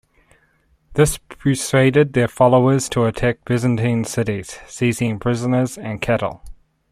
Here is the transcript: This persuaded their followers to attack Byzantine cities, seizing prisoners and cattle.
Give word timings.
This 0.95 1.19
persuaded 1.19 2.13
their 2.13 2.27
followers 2.27 2.89
to 2.89 3.05
attack 3.05 3.45
Byzantine 3.45 4.03
cities, 4.03 4.57
seizing 4.65 5.19
prisoners 5.19 5.77
and 5.77 6.01
cattle. 6.01 6.41